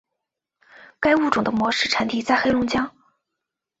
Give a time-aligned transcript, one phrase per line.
[0.99, 2.91] 该物种的模式产地在黑龙江。